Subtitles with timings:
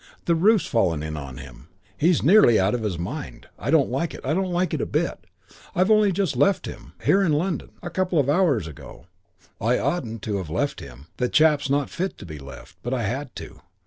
[0.25, 1.67] The roof's fallen in on him.
[1.95, 3.45] He's nearly out of his mind.
[3.59, 4.21] I don't like it.
[4.23, 5.25] I don't like it a bit.
[5.75, 6.93] I've only just left him.
[7.03, 7.69] Here, in London.
[7.83, 9.05] A couple of hours ago.
[9.61, 11.05] I oughtn't to have left him.
[11.17, 12.77] The chap's not fit to be left.
[12.81, 13.59] But I had to.